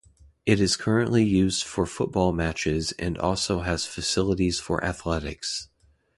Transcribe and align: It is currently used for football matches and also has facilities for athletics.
It 0.47 0.59
is 0.59 0.77
currently 0.77 1.23
used 1.23 1.63
for 1.63 1.85
football 1.85 2.33
matches 2.33 2.91
and 2.93 3.19
also 3.19 3.59
has 3.59 3.85
facilities 3.85 4.59
for 4.59 4.83
athletics. 4.83 5.69